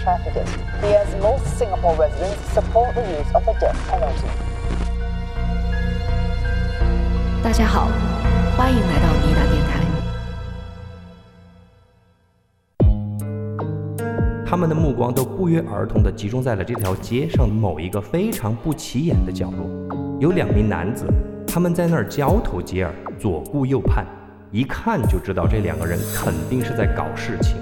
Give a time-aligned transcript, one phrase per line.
[0.00, 0.46] drug trafficking.
[0.80, 4.28] He has most Singapore residents support the use of the death penalty.
[7.42, 7.88] 大家好，
[8.56, 9.80] 欢迎来到妮达电台。
[14.46, 19.64] 他们的目光都不约而同地集中在了这条街上某一个非常不起眼的角落。
[20.18, 21.06] 有两名男子，
[21.46, 24.04] 他们在那儿交头接耳，左顾右盼，
[24.50, 27.56] 一看就知道这两个人肯定是在搞事情。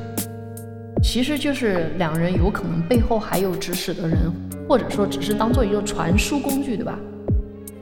[1.11, 4.31] 其实就是两人有可能背后还有指使的人，
[4.69, 6.99] 或者说只是当做一个传输工具，对吧？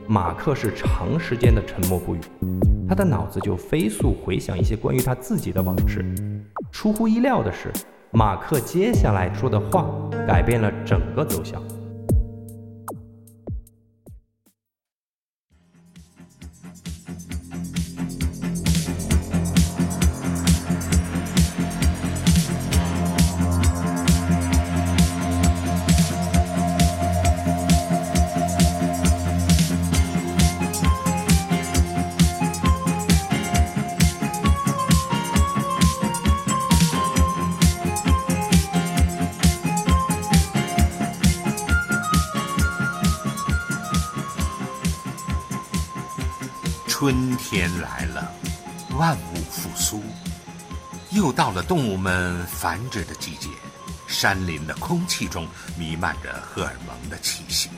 [0.07, 2.21] 马克是长时间的沉默不语，
[2.89, 6.05] 他的脑子就飞速回想一些关于他自己的往事。
[6.71, 7.73] 出乎意料的是。
[8.13, 9.85] 马克接下来说的话
[10.25, 11.61] 改变了整个走向。
[47.49, 48.29] 天来了，
[48.99, 50.03] 万物复苏，
[51.13, 53.49] 又到了动物们繁殖的季节。
[54.09, 55.47] 山林的空气中
[55.79, 57.71] 弥漫着荷尔蒙的气息。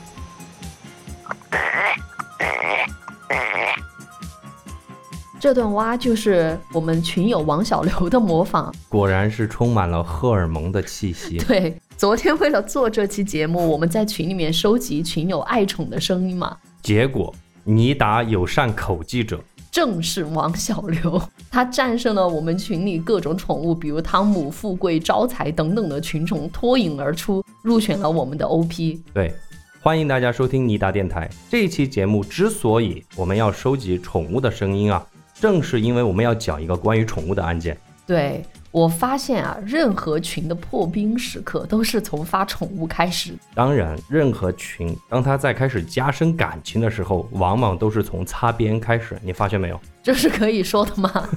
[5.39, 11.37] 这段蛙就是我们群友王小刘的模仿，果然是充满了荷尔蒙的气息。
[11.47, 17.31] 对，昨天为了做这期节目，我们在群里面收集群友爱宠的声音嘛，结果。
[17.65, 19.43] 尼达友善口技者
[19.79, 28.99] 正是王小刘， 他战胜了我们群里各种宠物，比如汤姆、富贵、招财等等的群宠，脱颖而出，入选了我们的 OP。
[29.13, 29.33] 对，
[29.81, 31.29] 欢迎大家收听尼达电台。
[31.49, 35.01] 这一期节目之所以我们要收集宠物的声音啊，
[35.33, 37.77] 正是因为我们要讲一个关于宠物的案件。
[38.05, 38.43] 对。
[38.71, 43.33] 我发现啊，任何群的破冰时刻都是从发宠物开始。
[43.55, 49.17] 当然，任何群当他在开始加深感情的时候，往往都是从擦边开始。
[49.23, 49.79] 你发现没有？
[50.03, 51.29] 这是可以说的吗？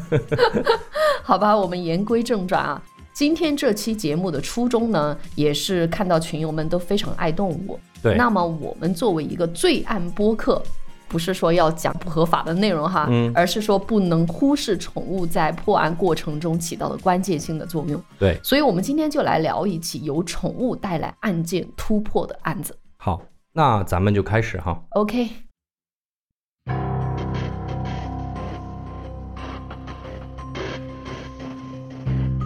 [1.25, 2.81] 好吧，我们言归正传啊。
[3.15, 7.81] 今天这期节目的初衷呢，也是看到群友们都非常爱动物。
[8.03, 8.15] 对。
[8.15, 10.63] 那么我们作为一个罪案播客。
[11.13, 18.03] 不是说要讲不合法的内容哈，嗯而是说不能忽视宠物在破案过程中起到的关键性的作用。
[18.19, 22.75] 对，所以我们今天就来聊一起由宠物带来案件突破的案子。
[22.97, 23.21] 好，
[23.53, 24.83] 那咱们就开始哈。
[24.93, 25.29] OK。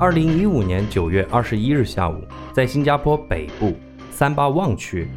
[0.01, 2.21] 二零一五年九月二十一日下午，
[2.53, 3.77] 在新加坡北部
[4.11, 5.09] 三巴旺区，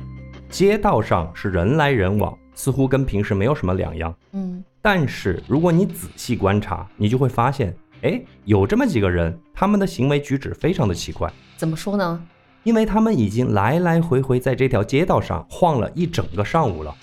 [0.49, 2.38] 街道上是人来人往。
[2.59, 11.31] 似乎跟平时没有什么两样，嗯，但是如果你仔细观察，你就会发现，哎，有这么几个人，他们的行为举止非常的奇怪。
[11.55, 12.21] 怎么说呢？
[12.63, 16.93] 因为他们已经来来回回在这条街道上晃了一整个上午了，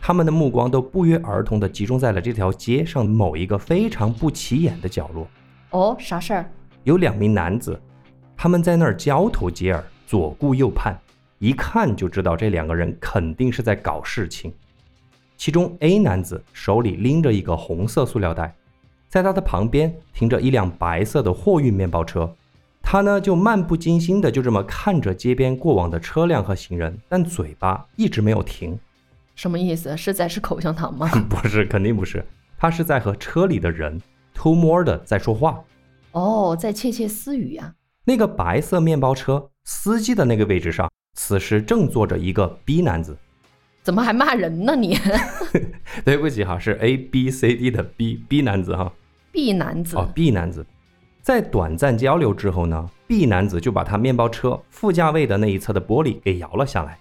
[0.00, 5.26] 他们的目光都不约而同地集中在了这条街上某一个非常不起眼的角落。
[5.70, 6.46] 哦，啥事儿？
[6.84, 7.76] 有两名男子，
[8.36, 10.96] 他们在那儿交头接耳，左顾右盼，
[11.40, 14.54] 一看就知道这两个人肯定是在搞事情。
[15.36, 18.54] 其中 A 男子手里拎着一个红色塑料袋，
[19.08, 22.34] 在他的旁边停着一辆白色的货运面包车，
[22.82, 28.78] 他呢就漫不经心的就这么看着街边过往的车辆和行人，但嘴巴一直没有停。
[29.34, 29.96] 什么意思？
[29.96, 31.06] 是在吃口香糖吗？
[31.28, 32.24] 不是，肯定不是，
[32.56, 34.00] 他是在和车里的人
[34.32, 35.62] 偷摸的在说话。
[36.12, 37.74] 哦，在窃窃私语呀。
[38.04, 43.14] 那个白色面包车司机的那个位置上，此时正坐着一个 B 男子。
[43.86, 44.74] 怎么还骂人呢？
[44.74, 44.98] 你？
[46.04, 48.92] 对不起哈，是 A B C D 的 B B 男子哈
[49.30, 49.96] ，B 男子。
[49.96, 50.66] 哦，B 男子，
[51.22, 56.98] 在短暂交流之后呢，B 男子就把他面包车副驾位的那一侧的玻璃给摇了下来，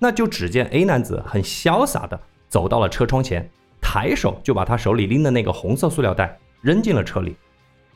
[0.00, 3.48] 那就只见 A 男子很潇洒的走到了车窗前，
[3.80, 7.36] 抬手就把他手里拎的那个红色塑料袋扔进了车里，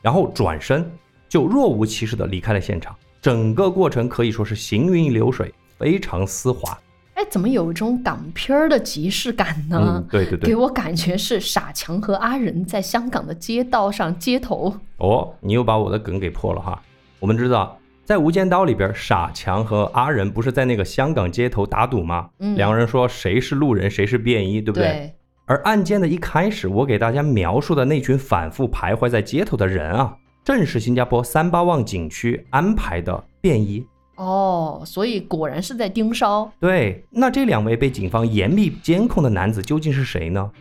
[0.01, 0.89] 然后转身
[1.27, 6.79] 就若无其事的离开了现场，整个过程可以说是行云流水，非常丝滑。
[7.15, 10.03] 哎，怎么有一种港片儿的即视感呢？
[10.11, 14.75] 对对对，给我感觉是傻强和阿仁在香港的街道上街头。
[14.97, 16.81] 哦，你又把我的梗给破了哈。
[17.19, 22.29] 我们知道，在《无间道》里边，傻强和阿仁不是在那个香港街头打赌吗？
[22.39, 24.87] 嗯，两个人说谁是路人，谁是便衣，对不对？
[24.87, 25.15] 对。
[25.45, 30.13] 而案件的一开始，我给大家描述的那群反复徘徊在街头的人啊，
[30.43, 33.85] 正是新加坡三八旺景区安排的便衣。
[34.15, 36.51] 哦，所以果然是在盯梢。
[36.59, 40.51] 对，那这两位被警方严密监控的男子究竟是谁呢？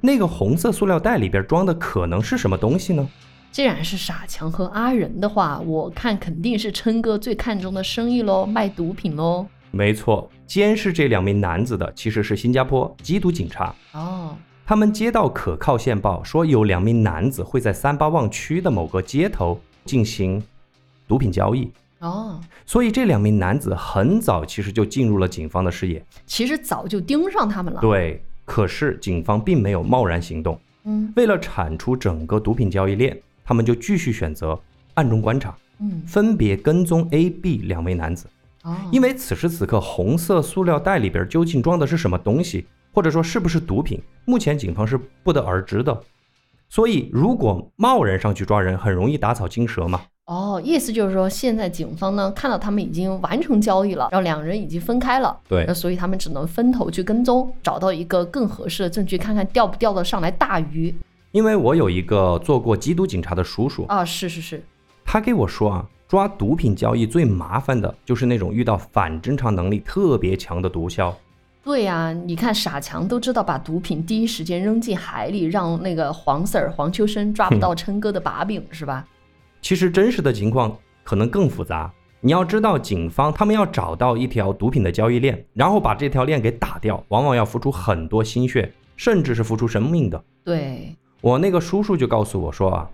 [0.00, 3.08] 那个红色塑料袋里边装的可能是什么东西呢？
[3.52, 9.46] 既然是傻强和阿仁的话，我看肯定是琛哥最看重的生意喽，卖毒品喽。
[9.70, 13.74] 没错，监视这两名男子的其实是新加坡缉毒警察。
[13.92, 14.34] 哦，
[14.64, 20.42] 他们接到可靠线报，说有两名男子会在三八旺区的某个街头进行
[21.06, 21.70] 毒品交易。
[22.02, 26.04] 哦，所以这两名男子很早其实就进入了警方的视野。
[26.26, 27.80] 其实早就盯上他们了。
[27.80, 30.60] 对，可是警方并没有贸然行动。
[30.84, 34.58] 嗯为了铲除整个毒品交易链，他们就继续选择
[34.94, 38.26] 暗中观察，嗯，分别跟踪 A、B 两位男子。
[38.64, 46.02] 哦，因为此时此刻红色塑料袋里边究竟装的是什么东西，或者说是不是毒品，目前警方是不得而知的。
[46.68, 50.00] 所以，如果贸然上去抓人，很容易打草惊蛇嘛。
[50.32, 60.94] 哦，意思就是说，现在警方呢看到他们已经完成交易了，然后两人已经分开了，对那所以他们只能分头去跟踪，找到一个更合适的证据，看看钓不钓得上来大鱼。
[61.32, 64.64] 因为我有一个做过缉毒警察的叔叔，啊，是是是，
[65.04, 71.12] 他给我说啊，抓毒品交易最麻烦的就是那种遇到反侦查能力特别强的毒枭。
[71.62, 79.06] 对呀、你看傻强都知道把毒品第一时间扔进海里，让那个黄 Sir 黄秋生抓不到琛哥的把柄，是吧？
[79.62, 81.90] 其实真实的情况可能更复杂。
[82.20, 90.22] 你要知道，警方他们要找到一条毒品的交易链，然后把这条链给打掉，往往要付出很多心血，甚至是付出生命的。
[90.44, 92.90] 对，我那个叔叔就告诉我说啊，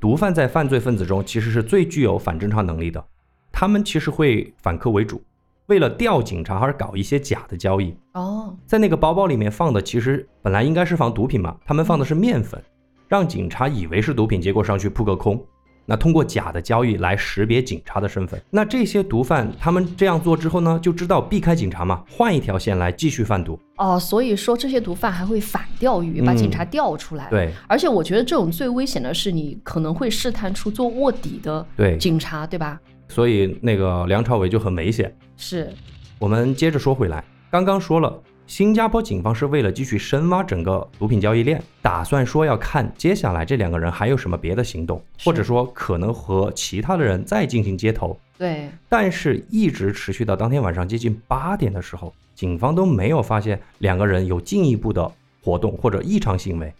[0.00, 3.04] 毒贩在犯罪分子中其实是最具有反侦查能力的，
[3.52, 5.22] 他们其实会反客为主，
[5.66, 7.94] 为了钓警察而搞一些假的交易。
[8.14, 12.60] 哦，在那个包包里面放的其实本来应该是放毒品嘛，他们放的是面粉，
[13.08, 15.40] 让警察以为是毒品，结果上去扑个空。
[15.84, 18.40] 那通过假的交易来识别警察的身份。
[18.50, 23.58] 那这些毒贩他们这样做之后呢，就知道避开警察嘛，换一条线来继续贩毒。
[23.76, 32.80] 哦，所以说这些毒贩还会反钓鱼，把嗯警察钓出来。，对而且我觉得这种最危险的是，你可能会试探出做卧底的对，警察，对吧？
[33.08, 35.14] 所以那个梁朝伟就很危险。
[35.36, 35.70] 是，
[36.18, 48.14] 我们接着说回来，刚刚说了，新加坡警方是为了继续深挖整个毒品交易链，打算说要看接下来这两个人还有什么别的行动，或者说可能和其他的人再进行接头。
[48.36, 55.10] 对，但是，一直持续到当天晚上接近八点的时候，警方都没有发现两个人有进一步的
[55.42, 56.70] 活动或者异常行为。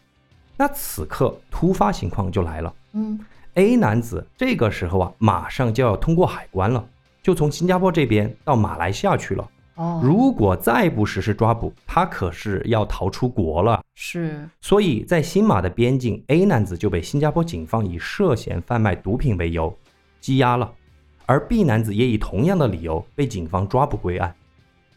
[0.59, 3.19] 那此刻突发情况就来了嗯
[3.55, 6.87] ，，A 男子这个时候啊，马上就要通过海关了，
[7.23, 9.49] 就从新加坡这边到马来西亚去了。
[9.83, 13.83] 哦，如果再不实施抓捕，他可是要逃出国了。
[13.97, 19.77] 是，所以在新马的边境，A 男子就被新加坡警方以涉嫌贩卖毒品为由
[20.23, 20.73] 羁押了，
[21.27, 24.33] 而 B 男子也以同样的理由被警方抓捕归案。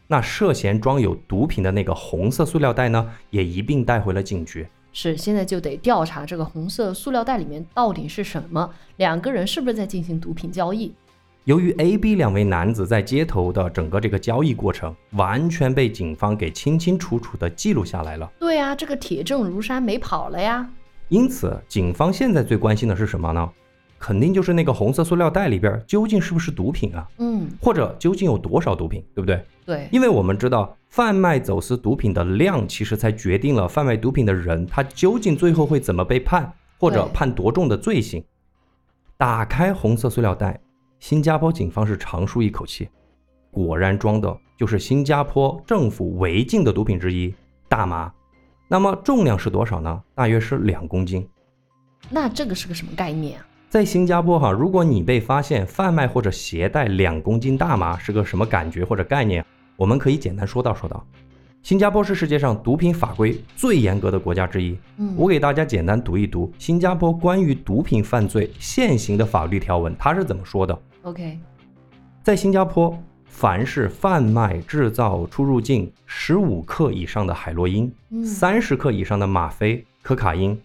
[0.06, 4.64] 那涉嫌装有毒品的那个红色塑料袋呢，也一并带回了警局。
[4.92, 10.94] 是，现在就得调查这个红色塑料袋里面到底是什么，两个人是不是在进行毒品交易？
[11.46, 18.28] 由于 A、B 两位男子在街头的整个这个交易过程，完全被警方给清清楚楚的记录下来了。
[18.40, 20.68] 对啊、这个铁证如山，没跑了呀。
[21.06, 23.48] 因此，警方现在最关心的是什么呢？
[23.96, 29.40] 肯定就是那个红色塑料袋里边究竟是不是毒品啊，嗯，或者究竟有多少毒品，对不对？
[29.64, 38.24] 对，因为我们知道，贩卖走私毒品的量，其实才决定了贩卖毒品的人他究竟最后会怎么被判，或者判多重的罪行。
[39.16, 40.60] 打开红色塑料袋，
[40.98, 42.88] 新加坡警方是长舒一口气，
[43.50, 47.32] 果然装的就是新加坡政府违禁的毒品之一——
[47.68, 48.12] 大麻。
[48.68, 50.02] 那么重量是多少呢？
[50.14, 51.28] 大约是两公斤。
[52.10, 53.46] 那这个是个什么概念啊？
[53.68, 59.44] 在新加坡哈，如果你被发现贩卖或者携带两公斤大麻，是个什么感觉或者概念？
[59.76, 61.04] 我们可以简单说道说道。
[61.66, 64.78] 新加坡是世界上毒品法规最严格的国家之一。
[64.98, 71.36] 嗯，我给大家简单读一读新加坡关于毒品犯罪现行的法律条文，它是怎么说的？OK，
[72.22, 80.56] 在新加坡，凡是贩卖、制造、出入境十五克以上的海洛因、嗯三十克以上的吗啡、可卡因、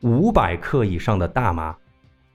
[0.00, 1.76] 五百克以上的大麻，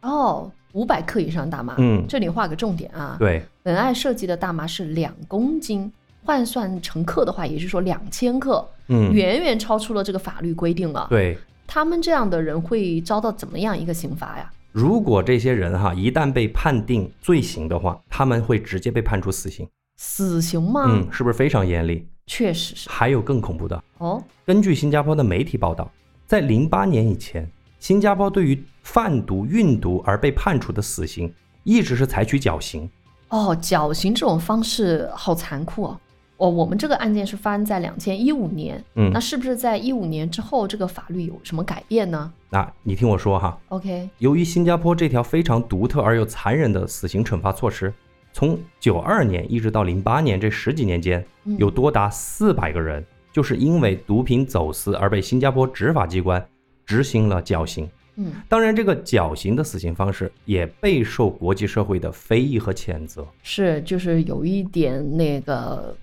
[0.04, 1.74] 哦，五百克以上大麻。
[1.80, 3.16] 嗯这里画个重点啊。
[3.18, 5.92] 对，本案涉及的大麻是两公斤，
[6.28, 11.08] 换算成克的话，也就是说两千克，嗯，远远超出了这个法律规定了。
[11.10, 11.38] 对。
[11.66, 14.52] 他们这样的人会遭到怎么样一个刑罚呀？
[14.74, 19.66] 如果这些人哈一旦被判定罪行的话，他们会直接被判处死刑。
[19.96, 20.86] 死刑吗？
[20.90, 22.06] 嗯，是不是非常严厉？
[22.26, 22.90] 确实是。
[22.90, 25.90] 还有更恐怖的，哦，根据新加坡的媒体报道，
[26.26, 32.90] 在零八年以前，新加坡对于贩毒、运毒而被判处的死刑，一直是采取绞刑。
[33.30, 36.00] 哦，绞刑这种方式好残酷哦。
[36.38, 47.94] 哦，我们这个案件是发生在两千一五年，嗯那是不是在一五年之后，这个法律有什么改变呢那你听我说哈，？OK，由于新加坡这条非常独特而又残忍的死刑惩罚措施，
[48.32, 53.04] 从九二年一直到零八年这十几年间，嗯有多达四百个人
[53.34, 56.48] 就是因为毒品走私而被新加坡执法机关
[56.86, 57.90] 执行了绞刑。
[58.20, 63.24] 嗯，当然，这个绞刑的死刑方式也备受国际社会的非议和谴责。
[63.44, 65.96] 是，就是有一点那个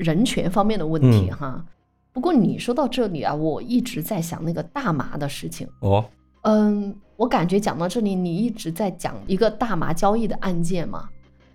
[0.00, 1.64] 人权方面的问题嗯哈。
[2.12, 5.68] 不过你说到这里啊，我一直在想那个大麻的事情。
[5.80, 6.04] 哦，
[6.42, 11.08] 嗯，我感觉讲到这里，你一直在讲一个大麻交易的案件嘛，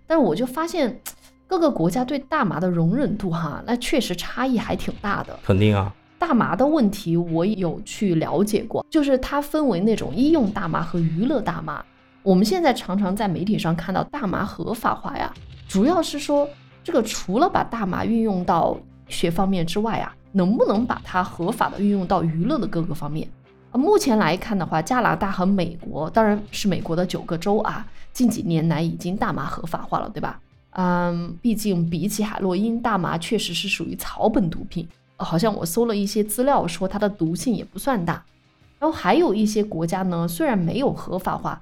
[0.07, 1.01] 但是我就发现
[1.45, 5.37] 各个国家对大麻的容忍度哈，那确实差异还挺大的。
[5.43, 11.83] 肯定啊，大麻的问题我有去了解过，就是它分为那种医用大麻和娱乐大麻。
[12.23, 15.31] 我们现在常常在媒体上看到大麻合法化呀，
[15.67, 16.49] 主要是说
[16.85, 18.77] 这个除了把大麻运用到
[19.07, 23.27] 医学方面之外啊，能不能把它合法的运用到娱乐的各个方面？
[23.71, 30.39] 目前来看的话，加拿大和美国，当然是美国的九个州啊，近几年来已经大麻合法化了，对吧？
[30.77, 34.87] 嗯，毕竟比起海洛因，大麻确实是属于草本毒品。
[35.17, 38.23] 好像我搜了一些资料，说它的毒性也不算大。
[38.77, 41.59] 然后还有一些国家呢，虽然没有合法化，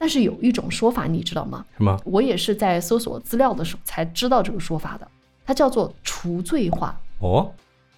[0.00, 1.62] 但是有一种说法，你知道吗？
[1.76, 2.00] 什么？
[2.06, 5.06] 我也是在搜索资料的时候才知道这个说法的，
[5.44, 6.98] 它叫做除罪化。
[7.18, 7.52] 哦，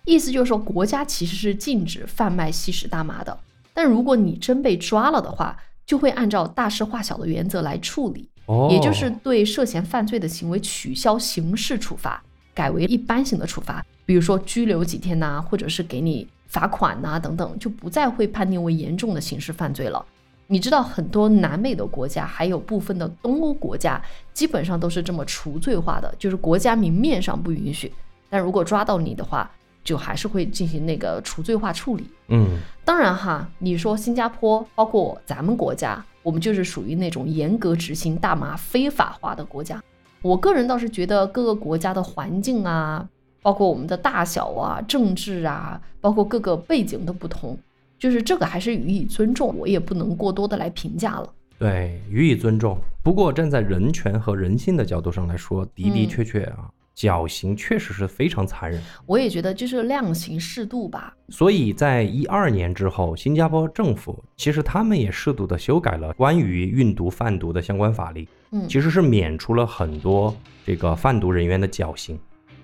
[0.05, 3.39] 意思就是说，国家其实是禁止贩卖吸食大麻的，
[3.73, 5.57] 但如果你真被抓了的话，
[5.87, 12.21] 就会按照大事化小的原则来处理，哦，也就是对涉嫌犯罪的行为取消刑事处罚，
[12.53, 20.05] 改为一般性的处罚，比如说拘留几天呐、或者是给你罚款呐、等等，就不再会判定为严重的刑事犯罪了。
[20.53, 23.99] 你知道很多南美的国家，还有部分的东欧国家，
[24.35, 27.91] 基本上都是这么除罪化的，就是国家明面上不允许，
[28.29, 29.51] 但如果抓到你的话，
[29.83, 32.07] 就还是会进行那个除罪化处理。
[32.29, 39.83] 嗯，当然哈，你说新加坡，包括咱们国家，我们就是属于那种严格执行大麻非法化的国家。
[40.21, 43.09] 我个人倒是觉得各个国家的环境啊，
[43.41, 47.57] 包括我们的大小啊、政治啊，包括各个背景的不同，
[48.03, 51.33] 就是这个还是予以尊重，我也不能过多的来评价了。
[51.57, 52.77] 对，予以尊重。
[53.01, 58.83] 不过站在人权和人性的角度上来说，的的嗯确确啊，绞刑确实是非常残忍。
[59.07, 61.17] 我也觉得就是量刑适度吧。
[61.29, 72.19] 所以在一二年之后，新加坡政府其实他们也适度的修改了关于运毒贩毒的相关法律，嗯，其实是免除了很多这个贩毒人员的绞刑。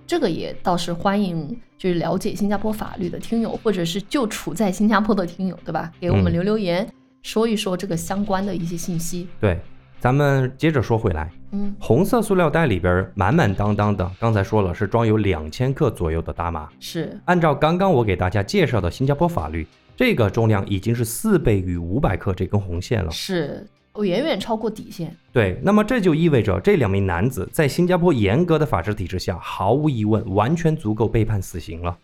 [0.09, 5.93] 这个也倒是欢迎，就是了解新加坡法律的听友，或者是就处在新加坡的听友，对吧？
[6.01, 9.29] 给我们嗯留留言，说一说这个相关的一些信息。
[9.39, 9.61] 对，
[10.01, 16.67] 咱们接着说回来，嗯红色塑料袋里边满满当当的，刚才说了是装有两千克左右的大麻。
[16.81, 23.11] 是，按照刚刚我给大家介绍的新加坡法律，这个重量已经是四倍于五百克这根红线了。
[23.11, 23.67] 是，
[23.99, 25.13] 我远远超过底线。
[25.33, 31.99] 对，那么这就意味着这两名男子在新加坡严格的法治体制下，毫无疑问完全足够被判死刑了。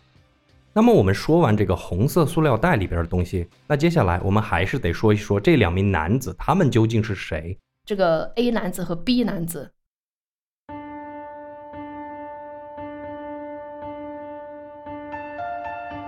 [0.73, 7.57] 那么我们说完这个红色塑料袋里边的东西，那接下来我们还是得说一说这两名男子他们究竟是谁。
[7.85, 9.71] 这个 A 男子和 B 男子，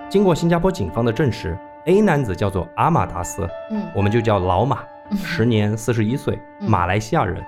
[0.09, 4.83] 经过新加坡警方的证实，A 男子叫做阿马达斯，嗯我们就叫老马，
[5.15, 7.43] 时年四十一岁，嗯马来西亚人。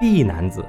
[0.00, 0.64] B 男子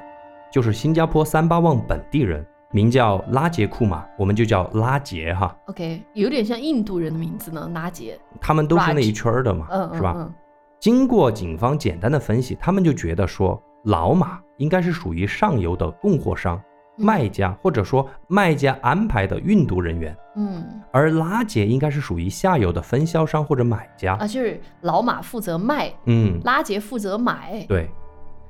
[0.52, 5.54] 就是新加坡三巴旺本地人，名叫拉杰库马，我们就叫拉杰哈。
[5.66, 10.14] ，OK，有点像印度人的名字呢，拉杰，他们都是那一圈儿的嘛，嗯嗯是吧？
[10.16, 10.34] 嗯
[10.78, 16.62] 经过警方简单的分析，他们就觉得说，老马应该是属于上游的供货商、嗯
[16.96, 24.14] 卖家，或者说卖家安排的运毒人员，嗯而拉杰应该是属于下游的分销商或者买家。
[24.16, 27.64] 啊，就是老马负责卖，嗯，拉杰负责买。
[27.68, 27.88] 对。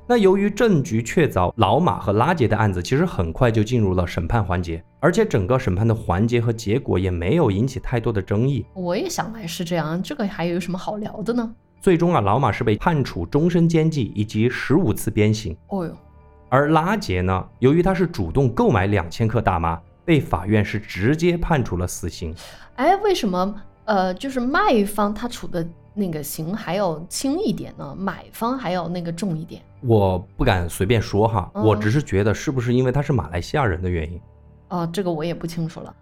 [0.09, 8.65] 那由于证据确凿，老马和拉杰的案子其实很快就进入了审判环节，而且整个审判的环节和结果也没有引起太多的争议。
[8.73, 11.53] 我也想来是这样，这个还有什么好聊的呢？
[11.81, 15.57] 最终啊，老马是被判处终身监禁以及十五次鞭刑。
[15.71, 15.93] 哦哟，
[16.57, 22.35] 而拉杰呢，由于他是主动购买两千克大麻，被法院是直接判处了死刑。
[22.77, 27.95] 哎，为什么呃，就是卖方他处的那个刑还要轻一点呢？
[27.95, 29.61] 买方还要那个重一点？
[29.83, 34.19] 我不敢随便说哈，嗯我只是觉得是不是因为他是马来西亚人的原因。
[34.69, 35.95] 哦，这个我也不清楚了。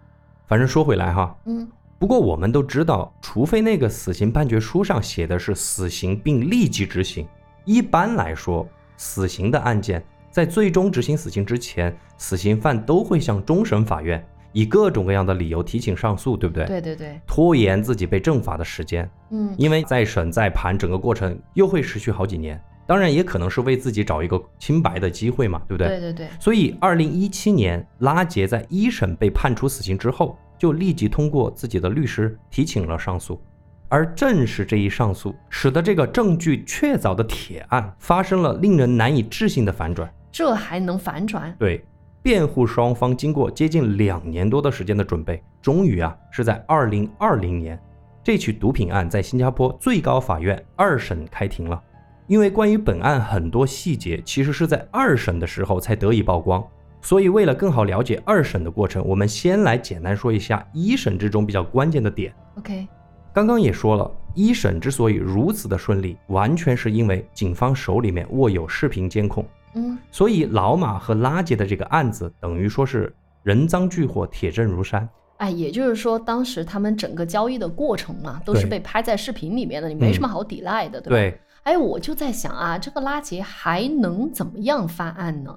[0.47, 1.67] 反正说回来哈，嗯
[1.99, 7.27] 不过我们都知道，除非那个死刑判决书上写的是死刑并立即执行，
[7.65, 10.01] 一般来说，死刑的案件
[10.35, 16.65] 在最终执行死刑之前，死刑犯都会向终审法院以各种各样的理由提请上诉，对不对？
[16.65, 22.61] 对对对，拖延自己被正法的时间，嗯，因为再审再判，整个过程又会持续好几年。
[22.85, 25.87] 当然，也可能是为自己找一个清白的机会嘛，对不对？
[25.87, 33.39] 对对对，所以，二零一七年，拉杰在一审被判处死刑之后，就立即通过自己的律师提请了上诉。
[33.87, 40.11] 而正是这一上诉，使得这个证据确凿的铁案发生了令人难以置信的反转。
[40.35, 41.55] 这还能反转？
[41.57, 41.81] 对，
[42.21, 47.81] 辩护双方经过接近两年多的时间的准备，终于啊是在二零二零年，
[48.21, 51.81] 这起毒品案在新加坡最高法院二审开庭了。
[52.27, 56.61] 因为关于本案很多细节其实是在二审的时候才得以曝光，
[56.99, 62.33] 所以为了更好了解二审的过程，我们先来简单说一下一审之中比较关键的点。
[62.57, 62.85] OK，
[63.31, 73.13] 刚刚也说了，一审之所以如此的顺利，完全是因为警方手里面握有视频监控，嗯，所以老马和拉杰的这个案子等于说是
[73.43, 75.07] 人赃俱获，铁证如山。
[75.37, 81.09] 哎，也就是说，当时他们整个交易的过程嘛，都是被拍在视频里面的，你没什么好抵赖的，对吧？
[81.09, 85.53] 对，哎，我就在想啊，这个拉杰还能怎么样翻案呢？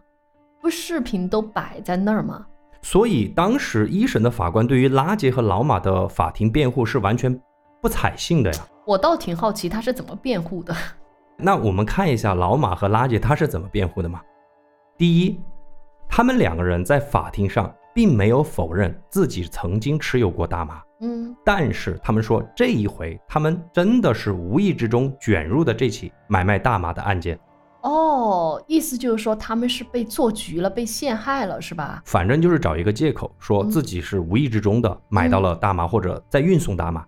[0.60, 2.44] 不视频都摆在那儿吗？
[2.82, 7.40] 所以当时一审的法官对于拉杰和老马的法庭辩护是完全
[7.80, 8.66] 不采信的呀。
[8.84, 10.74] 我倒挺好奇他是怎么辩护的。
[11.40, 14.20] 那我们看一下老马和拉杰他是怎么辩护的嘛？
[14.96, 15.40] 第一，
[16.08, 27.38] 他们两个人在法庭上并没有否认自己曾经持有过大麻，嗯，但是他们说这一回他们真的是无意之中卷入的这起买卖大麻的案件，
[27.82, 32.02] 哦，意思就是说他们是被做局了，被陷害了，是吧？
[32.04, 37.06] 反正就是找一个借口说自己是无意之中的买到了大麻或者在运送大麻。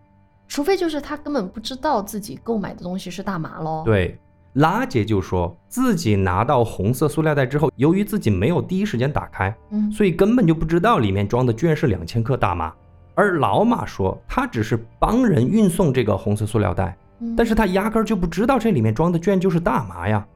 [0.51, 4.19] 除非就是他根本不知道自己购买的东西是大麻喽。，对，
[4.55, 12.75] 拉姐就说自己拿到红色塑料袋之后，由于自己没有第一时间打开，嗯，所以根本就不知道里面装的居然是两千克大麻。
[13.15, 20.27] 而老马说他只是帮人运送这个红色塑料袋，嗯但是他压根儿就不知道这里面装的居然就是大麻呀。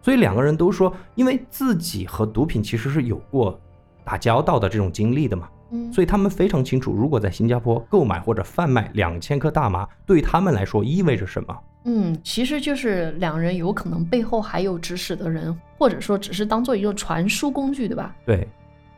[0.00, 3.58] 所以两个人都说，因为自己和毒品其实是有过
[4.04, 11.58] 打交道的这种经历的嘛，嗯，所以他们非常清楚，如果在新加坡购买或者贩卖两千克大麻，对他们来说意味着什么。
[11.84, 18.14] 嗯，其实就是两人有可能背后还有指使的人，或者说只是当做一个传输工具，对吧？
[18.24, 18.48] 对，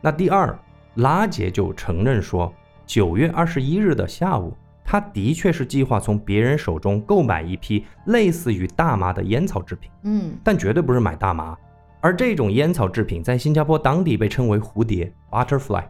[0.01, 0.57] 那第二，
[0.95, 2.51] 拉杰就承认说，
[2.87, 11.55] 九月二十一日的下午，他的确是计划从别人手中购买一批类似于大麻的烟草制品，嗯，但绝对不是买大麻。
[12.01, 15.83] 而这种烟草制品在新加坡当地被称为蝴蝶 （butterfly）。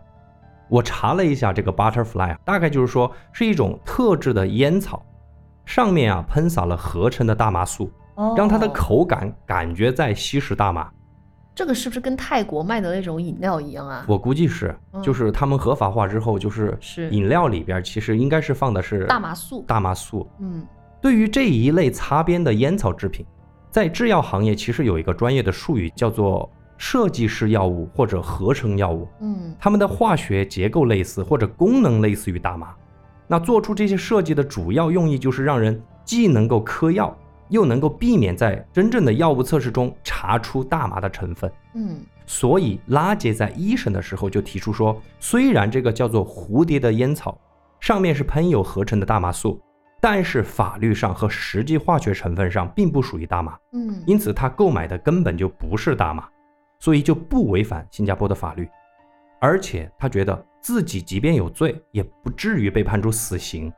[0.69, 5.03] 我查了一下，这个 butterfly 啊，大概就是说是一种特制的烟草，
[5.65, 10.89] 上面啊喷洒了合成的大麻素，哦，让它的口感感觉在吸食大麻。
[11.55, 14.05] 这个是不是跟泰国卖的那种饮料一样啊？
[14.07, 20.29] 我估计是，嗯就是他们合法化之后，就是是饮料里边其实应该是放的是大麻素大麻素。
[20.39, 20.65] 嗯
[21.01, 23.25] 对于这一类擦边的烟草制品，
[23.69, 26.49] 在制药行业其实有一个专业的术语叫做
[26.79, 29.55] 设计式药物或者合成药物，嗯。
[29.59, 32.73] 它们的化学结构类似或者功能类似于大麻。
[33.27, 37.15] 那做出这些设计的主要用意就是让人既能够嗑药，
[37.49, 41.51] 又能够避免在真正的药物测试中查出大麻的成分。
[41.75, 41.99] 嗯。
[42.25, 47.37] 所以拉杰在一审的时候就提出说，虽然这个叫做蝴蝶的烟草
[47.79, 49.59] 上面是喷有合成的大麻素，
[49.99, 56.27] 但是法律上和实际化学成分上并不属于大麻，嗯，因此他购买的根本就不是大麻，
[56.79, 58.67] 所以就不违反新加坡的法律。
[59.41, 63.71] 而且他觉得自己即便有罪，也不至于被判处死刑。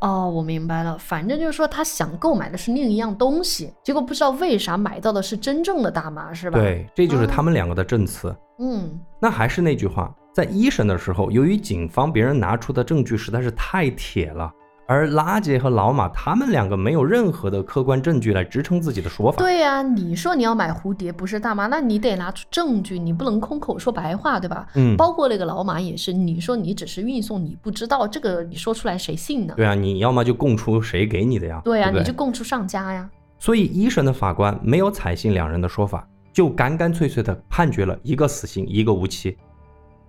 [0.00, 8.34] 哦，我明白了，反正就是说他想购买的是另一样东西，结果不知道为啥买到的是真正的大麻，是吧？，对，这就是嗯他们两个的证词。
[8.58, 14.52] 嗯那还是那句话，在一审的时候，由于警方别人拿出的证据实在是太铁了，
[14.86, 19.38] 而拉杰和老马他们两个没有任何的客观证据来支撑自己的说法。
[19.38, 24.66] 对呀、你说你要买蝴蝶不是大妈，那你得拿出证据，你不能空口说白话，对吧？
[24.74, 29.54] 嗯，包括那个老马也是，你说你只是运送，你不知道这个，你说出来谁信呢？
[29.56, 31.60] 对啊，你要么就供出谁给你的呀？
[31.64, 33.08] 对呀、不你就供出上家呀。
[33.38, 39.36] 所以一审的法官没有采信两人的说法，就干干脆脆的判决了一个死刑，一个无期。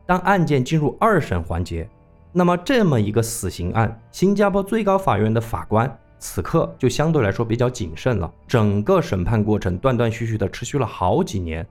[0.05, 1.89] 当案件进入二审环节，
[2.35, 8.33] 那么这么一个死刑案，新加坡最高法院的法官此刻就相对来说比较谨慎了。
[8.47, 11.65] 整个审判过程断断续续的持续了好几年。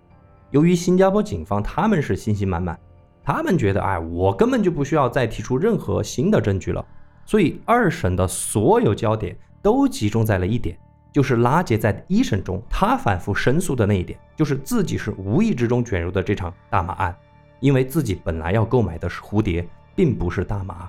[0.51, 2.79] 由于新加坡警方他们是信心满满，
[3.25, 6.85] 他们觉得，哎，我根本就不需要再提出任何新的证据了，
[7.27, 10.79] 所以二审的所有焦点都集中在了一点，
[11.13, 17.17] 就是拉杰在一审中他反复申诉的那一点，就是自己是无意之中卷入的这场大麻案，
[17.59, 20.89] 因为自己本来要购买的是蝴蝶，并不是大麻。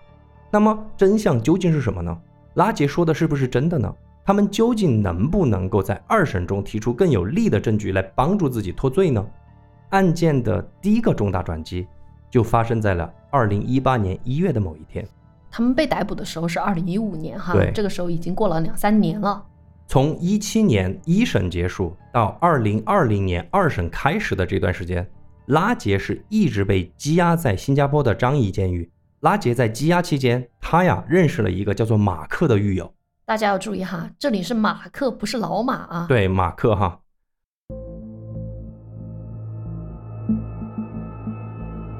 [0.51, 2.15] 那么真相究竟是什么呢？
[2.55, 3.93] 拉杰说的是不是真的呢？
[4.25, 9.25] 他们究竟能不能够在二审中提出更有力的证据来帮助自己脱罪呢？
[9.89, 11.85] 案件的第一个重大转机
[12.31, 15.05] 就发生在了二零一八年一月的某一天。
[15.51, 19.43] 他们被逮捕的时候是二零一五年哈对，这个时候已经过了两三年了。
[19.87, 25.05] 从一七年一审结束到二零二零年二审开始的这段时间，
[25.47, 28.89] 拉杰是一直被羁押在新加坡的樟宜监狱。
[29.23, 32.93] 拉杰在羁押期间，他呀认识了一个叫做马克的狱友。
[33.23, 36.05] 大家要注意哈，这里是马克，不是老马啊。
[36.09, 36.99] 对，马克哈。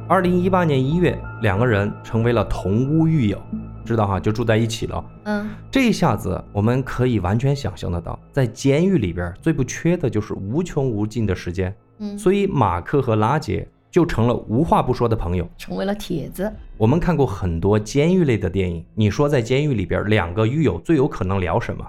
[0.10, 3.42] 二零一八年一月，两个人成为了同屋狱友，
[3.86, 5.06] 知道哈，就住在一起了。
[5.24, 15.48] 嗯，这一下子，我们可以完全想象得到，在监狱里边最不缺的就是无穷无尽的时间，嗯，所以马克和拉杰就成了无话不说的朋友。
[15.56, 16.52] 成为了铁子。
[16.78, 21.86] 我们看过很多监狱类的电影，你说在监狱里边两个狱友最有可能聊什么？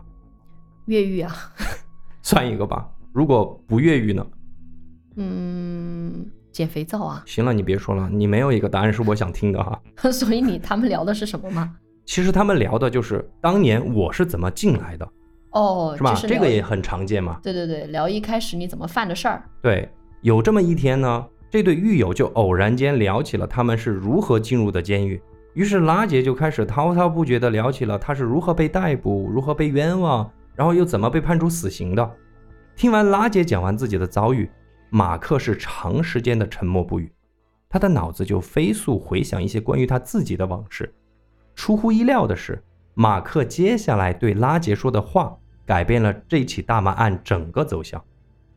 [0.84, 1.34] 越狱啊，
[2.20, 2.86] 算一个吧。
[3.10, 4.26] 如果不越狱呢？
[5.16, 7.22] 嗯，捡肥皂啊。
[7.26, 9.80] 行了，你别说了，你没有一个答案是我想听的哈。
[10.12, 11.74] 所以你他们聊的是什么吗？
[12.04, 15.08] 其实他们聊的就是当年我是怎么进来的，
[15.52, 16.14] 哦，是吧？
[16.28, 17.40] 这个也很常见嘛。
[17.42, 19.42] 对对对，聊一开始你怎么犯的事儿。
[19.62, 19.88] 对，
[20.20, 25.22] 有这么一天呢，这对狱友就偶然间聊起了他们是如何进入的监狱。
[25.52, 32.16] 于是拉杰就开始滔滔不绝地聊起了他是如何被逮捕、如何被冤枉，然后又怎么被判处死刑的。
[32.74, 34.50] 听完拉杰讲完自己的遭遇，
[34.90, 37.08] 马克是长时间的沉默不语，
[37.68, 40.92] 他的脑子就飞速回想一些关于他自己的往事。
[41.54, 42.60] 出乎意料的是，
[42.94, 48.02] 马克接下来对拉杰说的话改变了这起大麻案整个走向。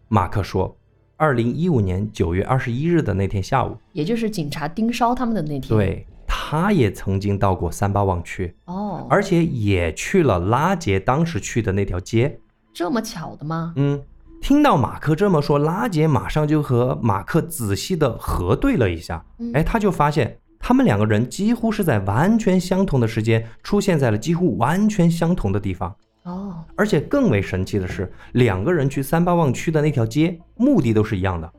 [0.08, 0.76] 马克说，
[1.20, 12.40] 二零一五年九月二十一日的那天下午，也就是警察盯梢他们的那天。，对，他也曾经到过三八旺区，哦，而且也去了拉杰当时去的那条街。
[12.72, 13.74] 这么巧的吗？
[13.78, 14.00] 嗯，
[14.40, 25.96] 听到马克这么说，拉杰马上就和马克仔细的核对了一下，嗯哎，他就发现他们两个人几乎是在完全相同的时间出现在了几乎完全相同的地方。
[26.28, 31.50] 哦，而且更为神奇的是，两个人去三八旺区的那条街，目的都是一样的，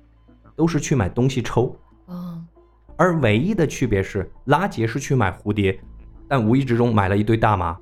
[0.54, 1.74] 都是去买东西抽。
[2.04, 2.38] 哦，
[2.96, 5.80] 而唯一的区别是，拉杰是去买蝴蝶，
[6.28, 7.74] 但无意之中买了一堆大麻；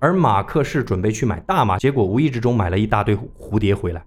[0.00, 4.02] 而马克是准备去买大麻，结果无意之中买了一大堆蝴蝶回来。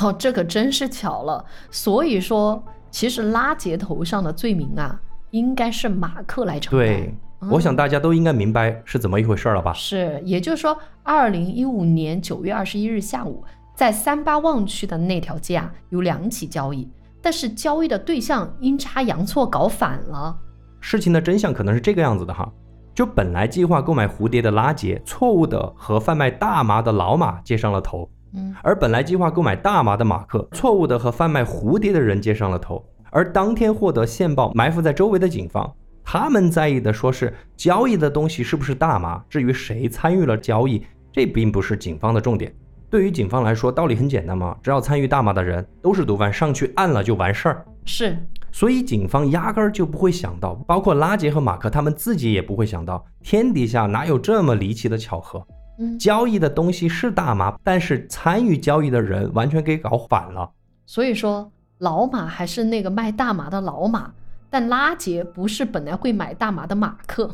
[0.00, 1.44] 哦，这可真是巧了。
[1.72, 5.00] 所以说，其实拉杰头上的罪名啊，
[5.32, 6.86] 应该是马克来承担。
[6.86, 9.72] 对，嗯我想大家都应该明白是怎么一回事了吧？
[9.74, 13.44] 是，也就是说，二零一五年九月二十一日下午，
[13.74, 20.38] 在三八旺区的那条街啊，有两起交易，但是交易的对象阴差阳错搞反了。
[20.80, 22.50] 事情的真相可能是这个样子的哈，
[22.94, 28.08] 就本来计划购买蝴蝶的拉杰，错误的和贩卖大麻的老马接上了头。
[28.34, 32.84] 嗯，而本来计划购买大麻的马克，错误的和贩卖蝴蝶的人接上了头。
[33.10, 35.72] 而当天获得线报埋伏在周围的警方，
[36.04, 42.54] 他们在意的说是交易的东西是不是大麻，至于谁参与了交易，这并不是警方的重点。
[42.90, 47.64] 对于警方来说，道理很简单嘛，只要参与大麻的人都是毒贩，上去按了就完事儿。
[47.84, 48.16] 是，
[48.52, 55.44] 所以警方压根儿就不会想到，包括拉杰和马克他们自己也不会想到，天底下哪有这么离奇的巧合？
[55.80, 60.48] 嗯，交易的东西是大麻，但是参与交易的人完全给搞反了。
[60.86, 64.12] 所以说老马还是那个卖大麻的老马，
[64.54, 67.28] 但拉杰不是本来会买大麻的马克。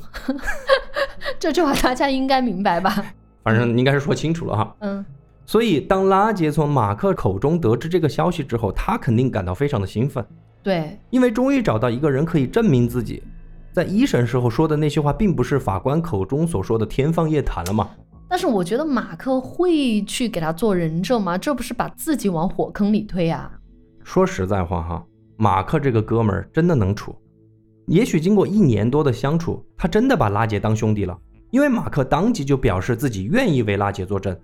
[1.38, 3.12] 这句话大家应该明白吧？
[3.42, 4.74] 反正应该是说清楚了哈。
[4.78, 5.04] 嗯，
[5.44, 10.24] 所以当拉杰从马克口中得知这个消息之后，他肯定感到非常的兴奋，
[10.62, 13.22] 对，因为终于找到一个人可以证明自己
[13.70, 17.90] 在一审时候说的那些话，并不是法官口中所说的天方夜谭了嘛。
[18.30, 21.36] 但是我觉得马克会去给他做人证吗？
[21.36, 23.52] 这不是把自己往火坑里推啊？
[24.02, 25.04] 说实在话哈，
[25.40, 27.16] 马克这个哥们儿真的能处。
[27.86, 31.18] 也许经过一年多的相处，他真的把拉杰当兄弟了，
[31.50, 34.38] 因为马克当即就表示自己愿意为拉杰作证。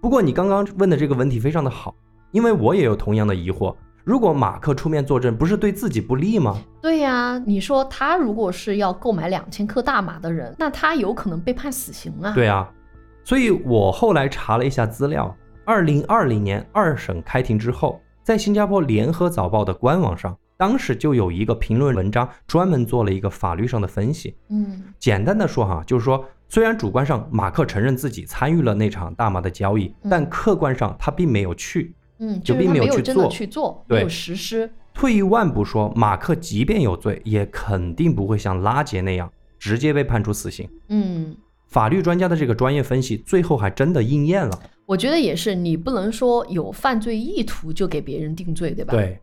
[0.00, 1.92] 不过你刚刚问的这个问题非常的好，
[2.30, 6.56] 因为我也有同样的疑惑：如果马克出面作证，不是对自己不利吗？
[6.80, 12.32] 对呀、你说他如果是要购买两千克大麻的人，那他有可能被判死刑啊。
[12.32, 12.72] 对啊，
[13.24, 24.36] 所以我后来查了一下资料，二零二零年二审开庭之后，在新加坡联合早报的官网上，当时就有一个评论文章专门做了一个法律上的分析。
[24.48, 31.94] 嗯简单的说哈，就是说虽然主观上马克承认自己参与了那场大麻的交易，嗯但客观上他并没有去。
[32.18, 34.70] 嗯，就并没有去做去做，对没有实施。
[34.94, 40.68] 退一万步说，马克即便有罪，也肯定不会像拉杰那样直接被判处死刑。
[40.86, 41.34] 嗯，
[41.66, 44.56] 法律专家的这个专业分析，最后还真的应验了。
[44.86, 49.18] 我觉得也是，你不能说有犯罪意图就给别人定罪，对吧？，对，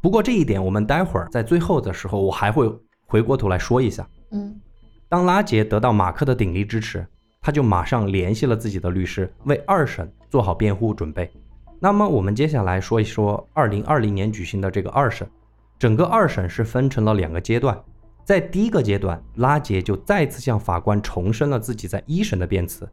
[0.00, 2.70] 不过这一点我们待会儿在最后的时候，我还会
[3.06, 4.08] 回过头来说一下。
[4.30, 4.60] 嗯
[5.08, 7.06] 当拉杰得到马克的鼎力支持，
[7.40, 11.30] 他就马上联系了自己的律师，为二审做好辩护准备。
[11.78, 15.28] 那么我们接下来说一说2020年举行的这个二审。
[15.78, 17.78] 整个二审是分成了两个阶段，
[18.24, 22.88] 在第一个阶段，拉杰就再次向法官重申了自己在一审的辩词。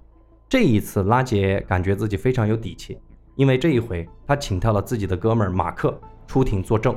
[0.53, 2.95] 这一次，拉杰感觉自己非常有底气，
[3.35, 6.95] 因为这一回他请到了自己的哥们儿马克出庭作证。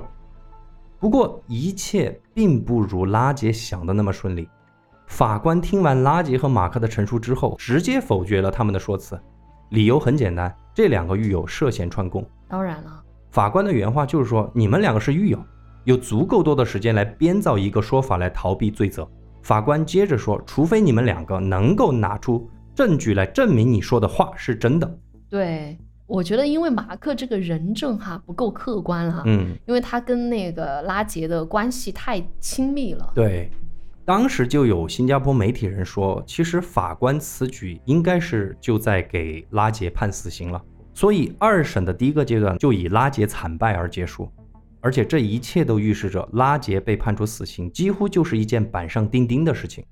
[1.00, 4.46] 不过，一切并不如拉杰想的那么顺利。
[5.06, 9.18] 法官听完拉杰和马克的陈述之后，直接否决了他们的说辞，
[9.70, 12.22] 理由很简单，这两个狱友涉嫌串供。
[12.46, 15.42] 当然了，法官的原话就是说，你们两个是狱友，
[15.84, 19.08] 有足够多的时间来编造一个说法来逃避罪责。
[19.40, 24.98] 法官接着说，除非你们两个能够拿出证据来证明你说的话是真的。
[25.28, 33.10] 对，我觉得因为马克这个人证哈不够客观哈，嗯，因为他跟那个拉杰的关系太亲密了。
[33.14, 33.50] 对。
[34.04, 40.62] 当时就有新加坡媒体人说，其实法官此举应该是就在给拉杰判死刑了。
[40.94, 44.30] 所以二审的第一个阶段就以拉杰惨败而结束，
[44.80, 49.84] 而且这一切都预示着拉杰被判处死刑几乎就是一件板上钉钉的事情。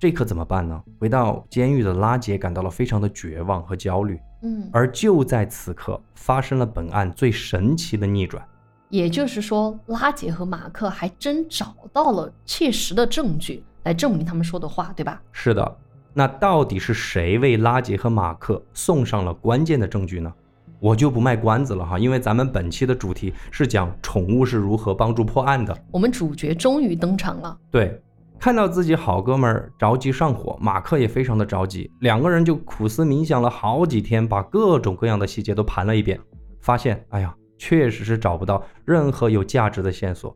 [0.00, 0.82] 这可怎么办呢？
[0.98, 8.42] 回到监狱的拉杰感到了非常的绝望和焦虑，嗯，而就在此刻发生了本案最神奇的逆转。
[8.88, 15.20] 也就是说，拉杰和马克还真找到了切实的证据来证明他们说的话，对吧？
[15.32, 15.76] 是的，
[16.14, 20.32] 那到底是谁为拉杰和马克送上了关键的证据呢？
[20.80, 25.76] 我就不卖关子了哈，因为咱们本期的主题是讲宠物是如何帮助破案的。
[25.90, 27.54] 我们主角终于登场了。
[27.70, 28.00] 对，
[28.40, 36.18] 看到自己好哥们儿着急上火，马克也非常的着急，两个人就苦思冥想了好几天，把各种各样的细节都盘了一遍，
[36.62, 40.34] 发现，哎呀，确实是找不到任何有价值的线索。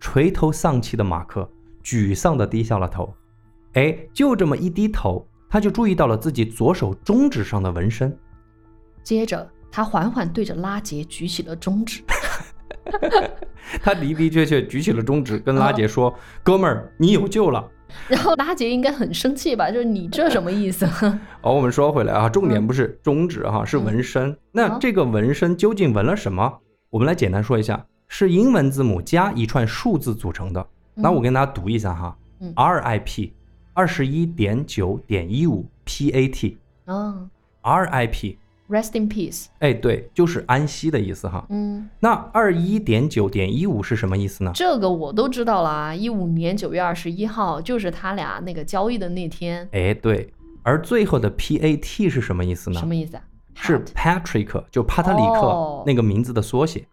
[0.00, 1.46] 垂头丧气的马克
[1.84, 3.12] 沮丧地低下了头，
[3.74, 8.18] 哎，就这么一低头，他就注意到了自己左手中指上的纹身。
[9.02, 12.02] 接着，他缓缓对着拉杰举起了中指。
[13.82, 17.68] 他的的确确举起了中指，跟拉杰说：“哥们儿，你有救了。
[18.08, 19.70] ”然后拉杰应该很生气吧？
[19.70, 20.86] 就是你这什么意思？
[21.40, 24.36] 好，我们说回来啊，重点不是中指哈，是纹身。
[24.52, 26.58] 那这个纹身究竟纹了什么？
[26.90, 30.66] 我们来简单说一下，是英文字母加一串数字组成的。
[30.94, 33.30] 那我跟大家读一下哈嗯，RIP
[33.74, 37.28] 二十一点九点一五 PAT 啊
[37.62, 38.36] RIP，
[38.68, 39.46] ，Rest in peace。
[39.58, 41.46] 哎，对，就是安息的意思哈。
[41.50, 44.50] 嗯，那二一点九点一五是什么意思呢？
[44.54, 45.94] 这个我都知道了啊。
[45.94, 49.68] 一五年九月二十一号就是他俩那个交易的那天。
[49.72, 50.32] 哎，对。
[50.62, 52.80] 而最后的 PAT 是什么意思呢？
[52.80, 53.22] 什么意思啊？
[53.54, 56.84] 是 Patrick，就帕特里克哦那个名字的缩写。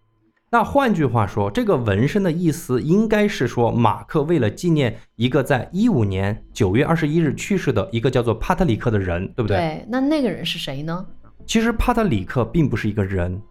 [0.52, 9.58] 那换句话说，这个纹身的意思应该是说，马克为了纪念一个在一五年九月二十一日去世的一个叫做帕特里克的人，对不对？
[9.58, 11.04] 对，那那个人是谁呢？
[11.46, 13.42] 其实帕特里克并不是一个人，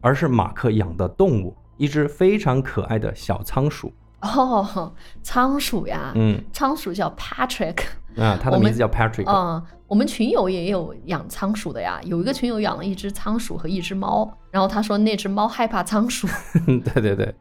[0.00, 3.92] 而是马克养的动物，一只非常可爱的小仓鼠。
[4.22, 7.84] 哦，仓鼠呀，嗯，仓鼠叫 Patrick。
[8.16, 9.30] 啊， 它的名字叫 Patrick。
[9.30, 16.26] 嗯，我们群友也有养仓鼠的呀，有一个群友养了一只仓鼠和一只猫，然后他说那只猫害怕仓鼠。
[16.66, 17.34] 对对对，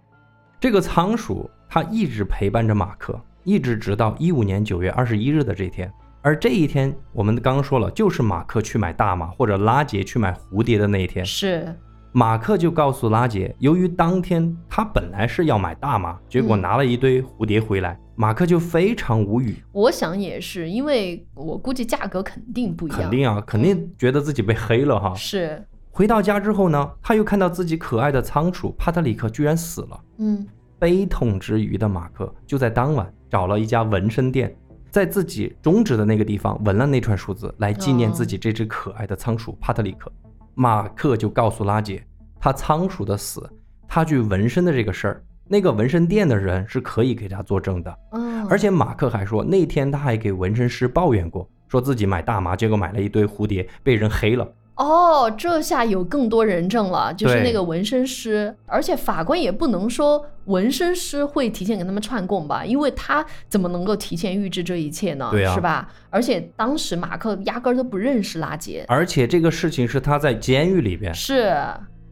[0.60, 5.92] 这个仓鼠它一直陪伴着马克，一直直到一五年九月二十一日的这天。
[6.26, 11.24] 而这一天，我们刚刚说了，就是马克去买大麻或者拉杰去买蝴蝶的那一天。
[11.24, 11.72] 是，
[12.14, 23.02] 马克就告诉拉杰，由于当天他本来是要买大麻，结果嗯拿了一堆蝴蝶回来，马克就非常无语，我想也是，因为我估计价格肯定不一样。
[23.02, 25.14] 肯定啊，肯定觉得自己被黑了哈。
[25.14, 30.02] 是，回到家之后呢，他又看到自己可爱的仓鼠帕特里克居然死了。
[30.18, 30.44] 嗯，
[30.80, 34.58] 悲痛之余的马克就在当晚找了一家纹身店，
[34.96, 40.10] 在自己中指的那个地方纹了那串数字，来纪念自己这只可爱的仓鼠帕特里克。
[40.54, 42.02] 马克就告诉拉杰，
[42.40, 43.46] 他仓鼠的死，
[43.90, 47.94] 他去纹身的这个事儿，那个纹身店的人是可以给他作证的。
[48.14, 54.50] 嗯，而且马克还说，那天他还给纹身师抱怨过，说自己买大麻，结果买了一堆蝴蝶，被人黑了。
[54.76, 65.30] 哦，这下有更多人证了，就是那个纹身师，而且法官也不能说纹身师会提前给他们串供吧，因为他怎么能够提前预知这一切呢？
[65.32, 65.88] 对啊是吧？
[66.10, 71.56] 而且当时马克压根儿都不认识拉杰，而且这个事情是他在监狱里边，是，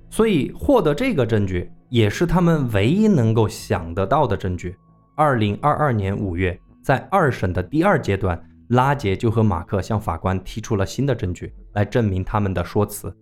[0.09, 4.75] 所以获得这个证据也是他们唯一能够想得到的证据。
[5.15, 8.41] 二零二二年五月，在二审的第二阶段，
[8.73, 13.15] 拉杰就和马克向法官提出了新的证据来证明他们的说辞。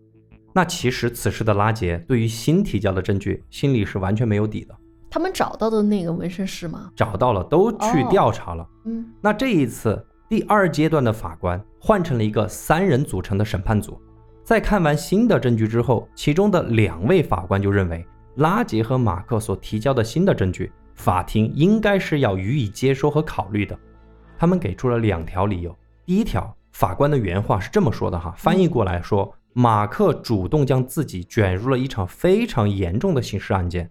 [0.54, 4.76] 那其实此时的拉杰对于新提交的证据心里是完全没有底的，
[5.10, 6.92] 他们找到的那个纹身师吗？
[6.96, 8.68] 找到了都去哦调查了。
[8.86, 14.02] 嗯，那这一次第二阶段的法官换成了一个三人组成的审判组，
[14.44, 23.78] 在看完新的证据之后，其中的两位法官就认为拉杰和马克所提交的新的证据，法庭应该是要予以接收和考虑的。
[24.42, 25.78] 他们给出了两条理由。
[26.04, 33.88] 第一条，法官的原话是这么说的哈，翻译过来说，马克主动将自己卷入了一场非常严重的刑事案件，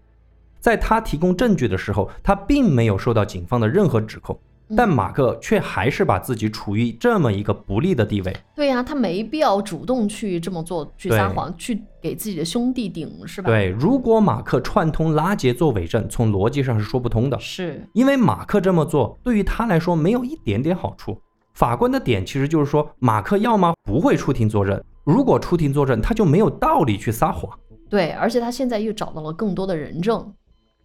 [0.58, 4.36] 在他提供证据的时候，他并没有受到警方的任何指控。
[4.76, 8.36] 但马克却还是把自己处于这么一个不利的地位。
[8.54, 21.20] 对呀、他没必要主动去这么做，去撒谎，去给自己的兄弟顶，是吧？，对，如果马克串通拉杰做伪证，从逻辑上是说不通的，是，因为马克这么做对于他来说没有一点点好处。
[21.54, 27.50] 法官的点其实就是说，马克要么不会出庭作证，如果出庭作证，他就没有道理去撒谎。
[27.88, 30.32] 对，而且他现在又找到了更多的人证，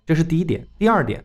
[0.05, 0.67] 这是第一点。
[0.77, 1.23] 第二点，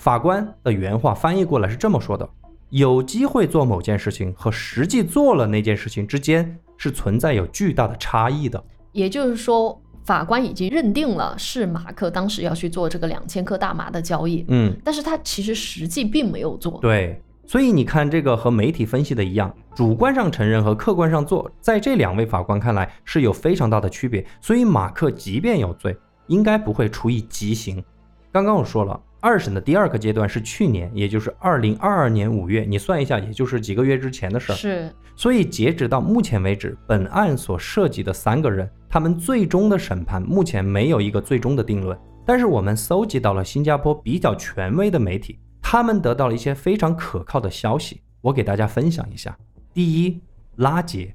[0.00, 2.26] 法官的原话翻译过来是这么说的：
[2.70, 8.64] 有机会做某件事情和实际做了那件事情之间是存在有巨大的差异的。
[8.92, 16.78] 也就是说，法官已经认定了是马克当时要去做这个两千克大麻的交易，嗯，但是他其实实际并没有做。
[16.80, 17.20] 对。
[17.46, 24.24] 所以你看，这个和媒体分析的一样，主观上承认和客观上做，在这两位法官看来是有非常大的区别。
[24.40, 25.94] 所以马克即便有罪，
[26.28, 27.84] 应该不会处以极刑。
[28.32, 34.56] 刚刚我说了，二审的第二个阶段是去年，也就是二零二二年五月，你算一下，也就是几个月之前的事儿。
[34.56, 41.96] 是，所以截止到目前为止，本案所涉及的三个人，他们最终的审判目前没有一个最终的定论。
[42.24, 49.36] 但是我们搜集到了新加坡比较权威的媒体，他们得到了一些非常可靠的消息，我给大家分享一下。
[49.74, 50.20] 第一，
[50.56, 51.14] 拉杰，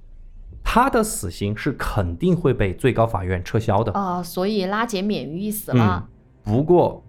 [0.64, 3.92] 他的死刑是肯定会被最高法院撤销的。
[3.94, 6.10] 啊、所以拉杰免于一死了。
[6.44, 7.05] 不过，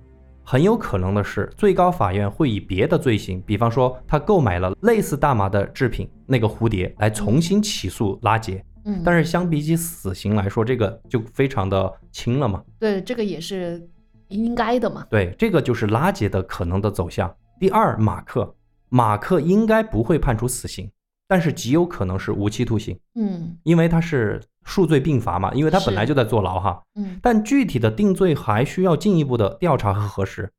[0.48, 8.64] 很有可能的是，最高法院会以别的罪行，比方说他购买了类似大麻的制品那个蝴蝶，来重新起诉拉杰。
[8.84, 12.62] 嗯，但是相比起死刑来说，这个就非常的轻了嘛。
[12.78, 13.84] 对这个也是
[14.28, 15.04] 应该的嘛。
[15.10, 17.34] 对，这个就是拉杰的可能的走向。
[17.58, 18.54] 第二，马克，
[18.88, 20.88] 马克应该不会判处死刑，
[21.26, 26.82] 但是极有可能是无期徒刑，嗯因为他是数罪并罚嘛，因为他本来就在坐牢哈。
[26.96, 30.52] 嗯，但具体的定罪还需要进一步的调查和核实。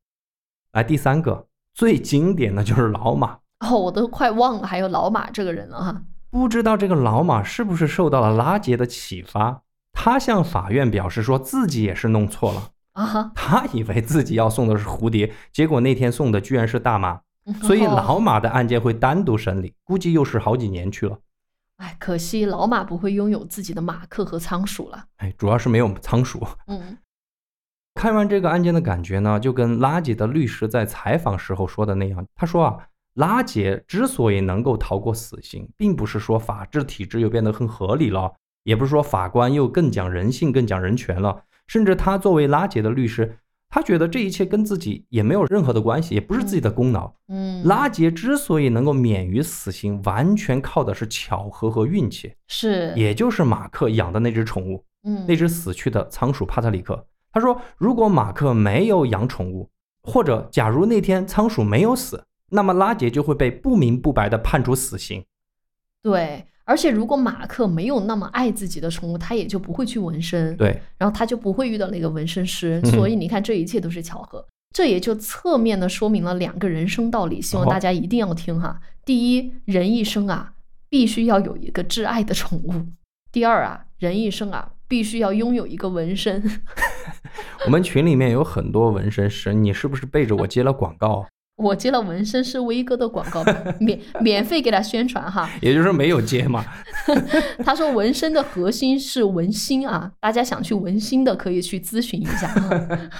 [0.71, 6.01] 来，第三个最经典的就是老马，哦，我都快忘了还有老马这个人了哈。
[6.29, 17.21] 不知道这个老马是不是受到了拉杰的启发，他向法院表示说自己也是弄错了，啊哈，他以为自己要送的是蝴蝶，结果那天送的居然是大麻，
[17.61, 21.17] 所以哦老马的案件会单独审理，估计又是好几年去了。
[21.77, 25.05] 哎，可惜老马不会拥有自己的马克和仓鼠了。
[25.17, 26.45] 哎，主要是没有仓鼠。
[26.67, 26.97] 嗯
[27.95, 32.77] 看完这个案件的感觉呢，就跟拉杰的律师在采访时候说的那样，他说啊，
[33.15, 38.35] 拉杰之所以能够逃过死刑，并不是说法治体制又变得很合理了，
[38.65, 47.11] 也不是说法官又更讲人性、更讲人权了，甚至他作为拉杰的律师，他觉得这一切跟自己也没有任何的关系，也不是自己的功劳。
[47.27, 54.83] 嗯，拉杰之所以能够免于死刑，完全靠的是巧合和运气，是也就是马克养的那只宠物。
[55.03, 57.05] 嗯那只死去的仓鼠帕特里克。
[57.31, 59.69] 他说，如果马克没有养宠物，
[60.01, 65.23] 或者假如那天仓鼠没有死，那么拉杰就会被不明不白的判处死刑。
[66.01, 72.81] 对，而且如果马克没有那么爱自己的宠物，他也就不会去纹身，，对，然后他就不会遇到那个纹身师。
[72.83, 74.45] 嗯所以你看，这一切都是巧合。
[74.75, 78.79] 这也就侧面的说明了两个人生道理，希望哦大家一定要听哈。
[79.05, 80.53] 第一，人一生啊，
[80.89, 82.73] 必须要有一个挚爱的宠物；
[83.31, 86.43] 第二啊，人一生啊，必须要拥有一个纹身。
[87.65, 91.25] 我们群里面有很多纹身师，你是不是背着我接了广告？
[91.57, 93.43] 我接了纹身师威哥的广告，
[93.79, 95.49] 免免费给他宣传哈。
[95.61, 96.63] 也就是没有接嘛。
[97.65, 102.53] 他说纹身的核心是纹心啊，大家想去纹心的可以去咨询一下。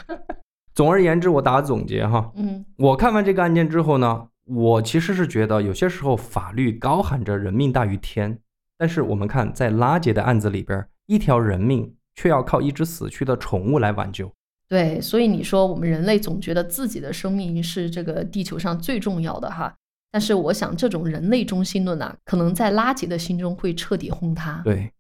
[0.76, 8.38] 总而言之，我打个总结哈，嗯我看完这个案件之后呢，我其实是觉得有些时候法律高喊着人命大于天，
[8.78, 14.32] 但是我们看，在拉杰的案子里边，一条人命却要靠一只死去的宠物来挽救。
[14.70, 19.74] 对，所以你说我们人类总觉得自己的生命是这个地球上最重要的哈，
[20.11, 24.61] 但是我想这种人类中心论啊，可能在拉杰的心中会彻底轰塌。
[24.65, 24.91] 对，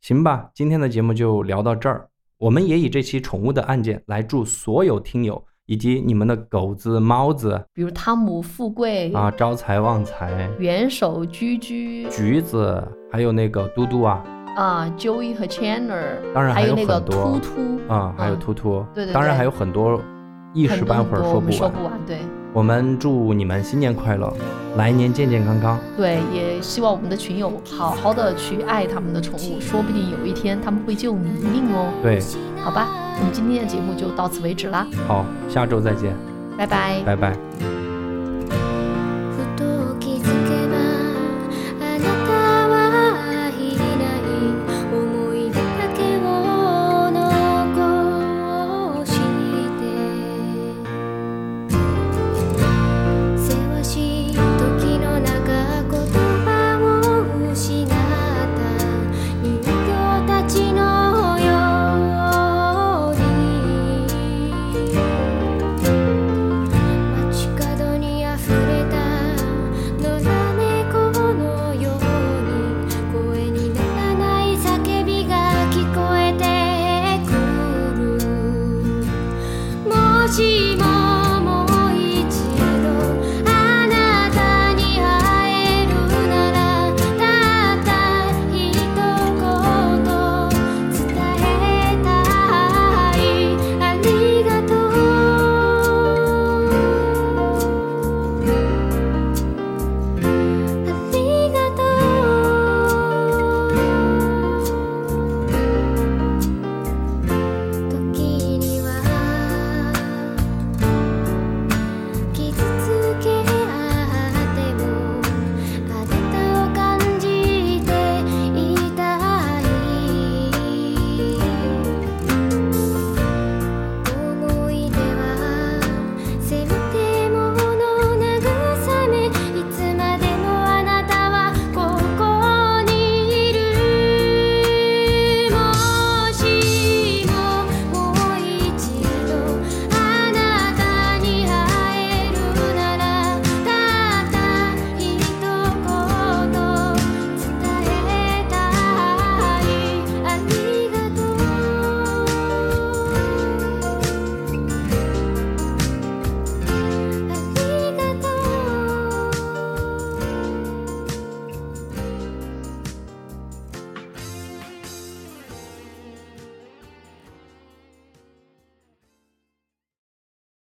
[0.00, 2.08] 行吧，今天的节目就聊到这儿。
[2.38, 14.24] 我们也以这期宠物的案件来祝所有听友以及你们的狗子、猫子，比如汤姆、富贵啊，招财旺财，元首、居居、橘子，还有那个嘟嘟啊，
[14.58, 20.00] 啊，Joey 和 Chandler，当然还有那个有很多突突啊，还有嗯突突，对对对当然还有很多
[20.52, 21.52] 一时半会儿说不完。
[21.52, 22.18] 说不完，对
[22.52, 24.32] 我们祝你们新年快乐，
[24.76, 25.78] 来年健健康康。
[25.96, 31.92] 对，也希望我们的群友好好的去爱他们的宠物，说不定有一天他们会救你一命哦。
[32.02, 32.20] 对，
[32.64, 32.88] 好吧，
[33.20, 36.12] 我们今天的节目就到此为止啦，好，下周再见，
[36.56, 37.00] 拜拜。
[37.06, 37.77] 拜拜。